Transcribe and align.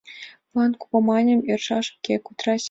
План 0.49 0.71
кугу 0.81 0.99
манын, 1.09 1.39
ӧршаш 1.51 1.85
уке, 1.95 2.15
кутыра 2.25 2.53
семынже. 2.55 2.59